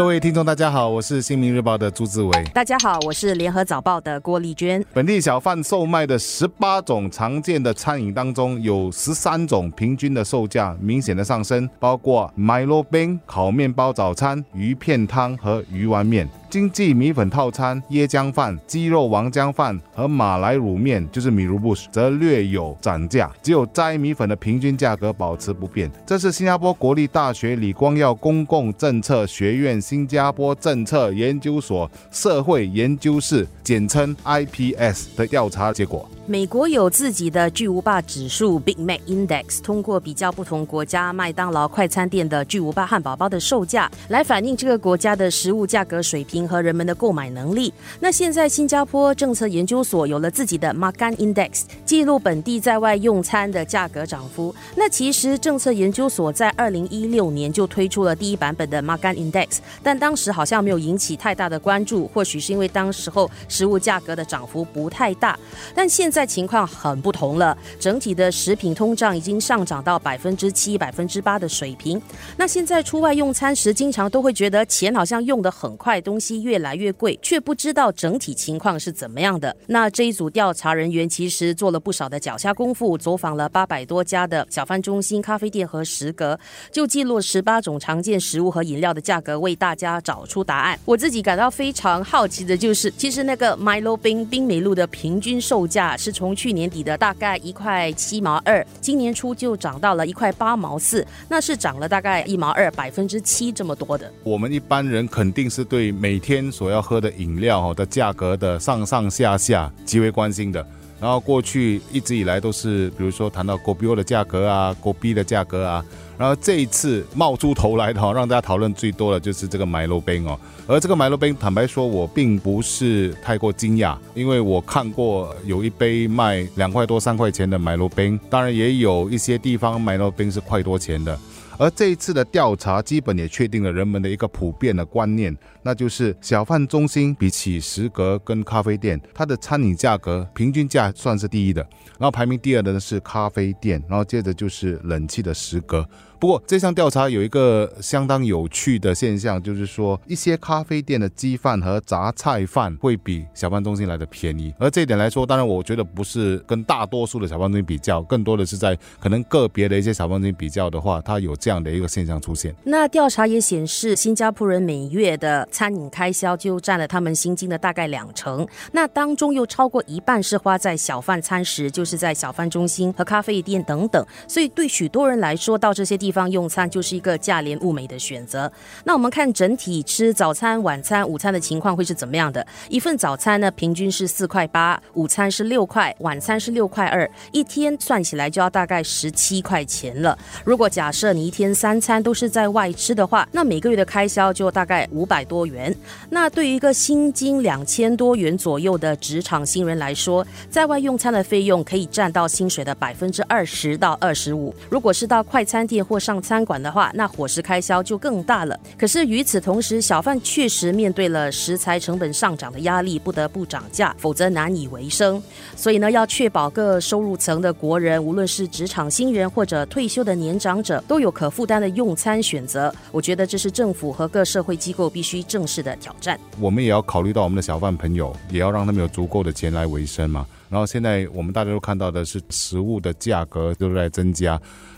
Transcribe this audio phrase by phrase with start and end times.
[0.00, 2.44] 各位听众，大家好，我是新民日报的朱志伟。
[2.54, 4.82] 大家好，我是联合早报的郭丽娟。
[4.94, 16.26] 本地小贩售卖的十八种常见的餐饮当中，有十三种平均的售价明显的上升，包括麦罗冰烤面包早餐、鱼片汤和鱼丸面。
[16.48, 23.30] 经济米粉套餐、椰浆饭、鸡肉王浆饭和马来卤面，就是米卢布什，则略有涨价。
[23.40, 25.88] 只有斋米粉的平均价格保持不变。
[26.04, 36.08] 这是新加坡国立大学李光耀公共政策学院新加坡政策研究所社会研究室（简称 IPS） 的调查结果。
[36.28, 47.74] 美国有自己的巨无霸指数 Big Mac Index，通过比较不同国家麦当劳快餐店的巨无霸汉堡包的售价，来反映这个国家的食物价格水平和人们的购买能力。
[47.98, 54.54] 那现在新加坡政策研究所有了自己的 Makan Index，记录本地在外用餐的价格涨幅。
[54.76, 65.38] 那其实政策研究所在二零一六年就推出了第一版本的 Makan Index，但当时好像没有引起太大的关注，或许是因为当时候食物价格的涨幅不太大。
[65.74, 72.00] 但现在情况很不同了，整体的食品通胀已经上涨到百分之七、百分之八的水平。
[72.36, 79.54] 那现在出外用餐时，经常都会觉得钱好像用的很快，东西越来越贵，却不知道整体情况是怎么样的。
[79.66, 86.38] 那这一组调查人员其实做了不少的脚下功夫，走访了八百多家的小贩中心、咖啡店和食阁，
[86.70, 90.78] 就记录十八种常见食物和饮料的价格，为大家找出答案。
[90.84, 96.10] 我自己感到非常好奇的就是，其实那个 Milo 冰冰美露的平均售价是。
[96.10, 104.12] 从去年底的大概一块七毛二，今年初就涨到了一块八毛四，那是涨了大概一毛二，百分之七这么多的。
[104.22, 110.66] 我们一般人肯定是对每天所要喝的饮料的价格的上上下下极为关心的。
[111.00, 115.84] 然后过去一直以来都是，比如说谈到国币的价格啊，国币的价格啊。
[116.18, 120.38] 然后这一次冒出头来的哈，让大家讨论最多的就是这个麦洛冰哦。
[120.66, 131.18] 而这个麦洛冰，坦白说，我并不是太过惊讶，因为我看过有一杯卖两块多、三块钱的麦洛冰，当然也有一些地方麦洛冰是块多钱的。
[131.60, 141.60] 而这一次的调查，基本也确定了人们的一个普遍的观念，那就是小贩中心比起食阁跟咖啡店，它的餐饮价格平均价算是第一的，
[141.98, 145.86] 然后排名第二的呢是咖啡店，然后接着就是冷气的食阁。
[146.20, 154.52] 不过这项调查有一个相当有趣的现象，就是说一些咖啡店的鸡饭和杂菜饭会比小贩中心来的便宜。
[154.58, 162.54] 而这一点来说，当然我觉得不是跟大多数的小贩中心比较，更多的是在可能个别的一些小贩中心比较的话，它有这样的一个现象出现。
[162.64, 174.06] 那调查也显示，新加坡人每月的餐饮开销就占了他们薪金的大概两成，那当中又超过一半是花在小贩餐食，就是在小贩中心和咖啡店等等。
[174.28, 176.09] 所以对许多人来说，到这些地。
[176.10, 178.50] 地方用餐就是一个价廉物美的选择。
[178.82, 182.44] 那我们看整体吃早餐、晚餐、午餐的情况会是怎么样的？
[182.68, 187.08] 一份早餐呢，平均是四块八；午餐是六块，晚餐是六块二。
[187.30, 190.18] 一天算起来就要大概十七块钱了。
[190.44, 195.72] 如果假设你一天三餐都是在外吃的话，那每个月的开销就大概五百多元。
[196.08, 204.52] 那对于一个薪金两千多元左右的职场新人来说，在外用餐的费用可以占到薪水的百分之二十到二十五。
[204.68, 208.58] 如果是到快餐店或上餐馆的话，那伙食开销就更大了。
[208.78, 215.22] 可是与此同时，小贩确实面对了食材成本上涨的压力，不得不涨价，否则难以为生。
[215.54, 222.74] 所以呢，要确保各收入层的国人，无论是职场新人或者退休的年长者，都有可负担的用餐选择。
[222.90, 226.18] 我觉得这是政府和各社会机构必须正视的挑战。
[226.40, 230.26] 我们也要考虑到我们的小贩朋友，也要让他们有足够的钱来维生嘛。
[230.48, 234.30] 然后现在我们大家都看到的是食物的价格都在增加，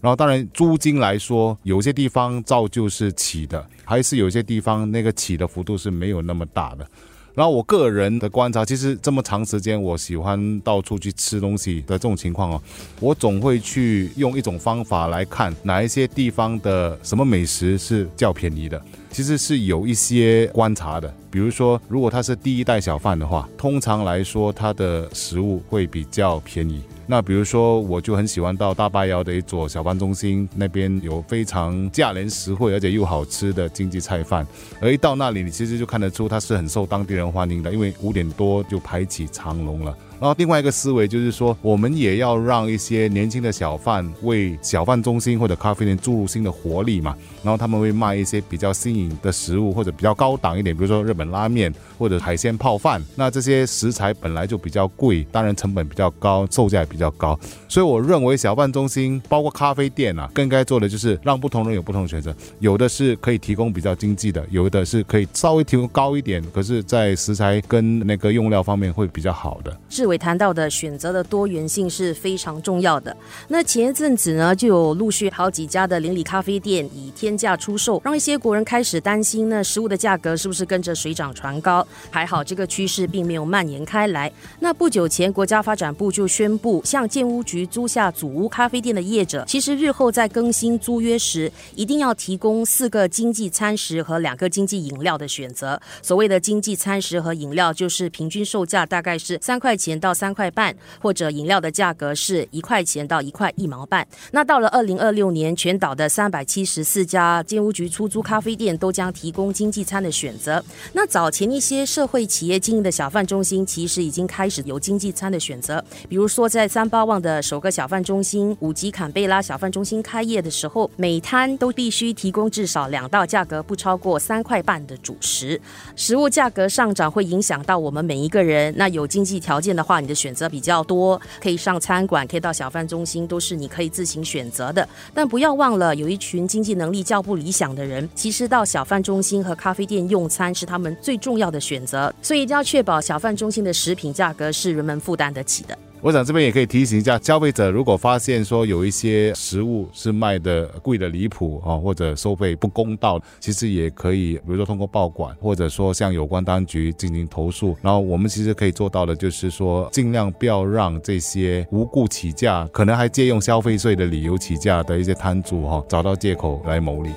[0.00, 6.86] 然后当然租金来来说，有些地方照旧是起的，还是有些地方那个起的幅度是没有那么大的。
[7.34, 12.62] 然后我个人的观察，其实这么长时间，我喜欢到处去吃东西的这种情况哦，
[13.00, 18.82] 我总会去用一种方法来看哪一些地方的什么美食是较便宜的。
[19.10, 26.82] 其实是有一些观察的，比如说，如果他是第一代小贩的话，通常来说他的食物会比较便宜。
[27.06, 34.46] 那比如说，我就很喜欢到大巴窑的一座小贩中心，那边有非常价廉实惠而且又好吃的经济菜饭。
[34.78, 39.96] 而一到那里，你其实就看得出它是很受当地人欢迎的，因为五点多就排起长龙了。
[40.20, 47.16] 然后另外一个思维就是说，我们也要让一些年轻的小贩为小贩中心或者咖啡店注入新的活力嘛。
[47.42, 53.02] 然后他们会卖一些比较新颖的食物，或者比较高档一点，比如说日本拉面或者海鲜泡饭。
[53.14, 57.38] 那这些食材本来就比较贵，当然成本比较高，售价也比较高。
[57.68, 62.34] 所以我认为小贩中心包括咖啡店啊，更该做的就是让不同人有不同的选择。
[62.58, 69.74] 有的是可以提供比较经济的，有的是可以稍微提供高一点，可是，在食材跟那个用料方面会比较好的。
[69.88, 73.16] 志伟谈到的选择的多元性是非常重要的。
[73.46, 81.86] 那前一阵子呢，就有陆续好几家的邻里咖啡店以天价出售，让一些国人开始担心，那食物的价格是不是跟着水涨船高？
[82.10, 84.32] 还好这个趋势并没有蔓延开来。
[84.58, 95.80] 那不久前，国家发展部就宣布，向建屋局租下祖屋咖啡店的业者，其实日后在更新租约时，一定要提供四个经济餐食和两个经济饮料的选择。
[96.02, 104.06] 所谓的经济餐食和饮料，就是平均售价大概是三块钱到三块半，或者饮料的价格是一块钱到一块一毛半。
[104.32, 110.62] 那到了二零二六年，全岛的三百七十四家建屋局出租咖啡店都将提供经济餐的选择。
[110.92, 115.82] 那早前一些社会企业经营的小贩中心，其实已经开始有经济餐的选择。
[116.08, 125.60] 比如说，在三八旺的首个小贩中心五级坎贝拉小贩中心开业的时候，每摊都必须提供至少两道价格不超过三块半的主食。
[125.96, 128.72] 食物价格上涨会影响到我们每一个人。
[128.76, 134.86] 那有经济条件的话，你的选择比较多，可以上餐馆，可以到小贩中心，都是你可以自行选择的。
[135.14, 142.14] 但不要忘了，有一群经济能力较不理想的人，其实到小贩中心和咖啡店用餐是他们最重要的选择。
[142.20, 145.78] 所以一定要确保小贩中心的食品价格是人们负担得起的。
[146.00, 157.76] 我想这边也可以提醒一下消费者，如果发现说有一些食物是卖的贵的离谱啊，或者收费不公道，其实也可以，比如说通过报管，或者说向有关当局进行投诉。
[157.82, 167.10] 然后我们其实可以做到的，就是说尽量不要让这些无故起价，可能还借用消费税的理由起价的一些摊主哈，找到借口来牟利。